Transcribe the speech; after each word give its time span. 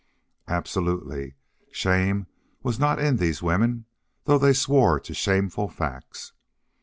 Absolutely, 0.47 1.35
shame 1.71 2.25
was 2.63 2.79
not 2.79 2.97
in 2.97 3.17
these 3.17 3.43
women, 3.43 3.85
though 4.23 4.39
they 4.39 4.51
swore 4.53 4.99
to 4.99 5.13
shameful 5.13 5.67
facts. 5.69 6.33